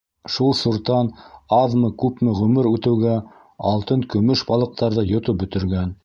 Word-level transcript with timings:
Шул 0.35 0.53
суртан 0.59 1.09
аҙмы-күпме 1.57 2.33
ғүмер 2.39 2.69
үтеүгә 2.69 3.13
алтын-көмөш 3.73 4.43
балыҡтарҙы 4.51 5.05
йотоп 5.11 5.45
бөтөргән. 5.45 5.93